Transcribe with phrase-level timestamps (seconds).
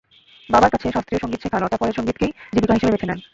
[0.49, 3.19] বাবার কাছে শাস্ত্রীয় সংগীত শেখা লতা পরে সংগীতকেই জীবিকা হিসেবে বেছে নেন।